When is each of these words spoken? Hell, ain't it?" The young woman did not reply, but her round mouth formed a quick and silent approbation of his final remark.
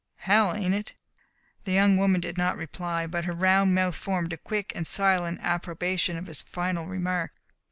Hell, 0.15 0.55
ain't 0.55 0.73
it?" 0.73 0.95
The 1.63 1.73
young 1.73 1.95
woman 1.95 2.19
did 2.21 2.35
not 2.35 2.57
reply, 2.57 3.05
but 3.05 3.25
her 3.25 3.33
round 3.33 3.75
mouth 3.75 3.93
formed 3.93 4.33
a 4.33 4.37
quick 4.37 4.71
and 4.73 4.87
silent 4.87 5.39
approbation 5.43 6.17
of 6.17 6.25
his 6.25 6.41
final 6.41 6.87
remark. 6.87 7.33